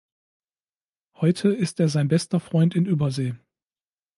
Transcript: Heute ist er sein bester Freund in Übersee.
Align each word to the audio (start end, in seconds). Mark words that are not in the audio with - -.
Heute 1.17 1.49
ist 1.49 1.79
er 1.79 1.87
sein 1.87 2.07
bester 2.07 2.39
Freund 2.39 2.73
in 2.73 2.87
Übersee. 2.87 3.35